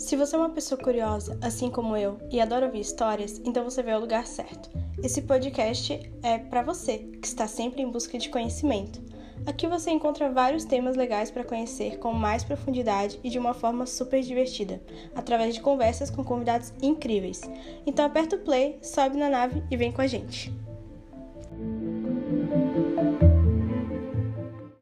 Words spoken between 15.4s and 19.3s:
de conversas com convidados incríveis. Então aperta o play, sobe na